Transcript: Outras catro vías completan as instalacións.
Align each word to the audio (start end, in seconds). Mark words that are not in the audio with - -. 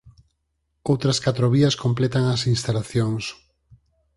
Outras 0.91 1.17
catro 1.25 1.47
vías 1.55 1.75
completan 1.83 2.23
as 2.35 2.41
instalacións. 2.53 3.23